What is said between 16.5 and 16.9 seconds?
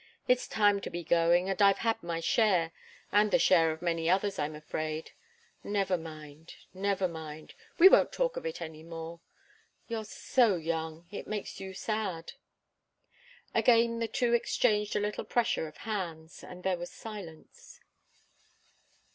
there was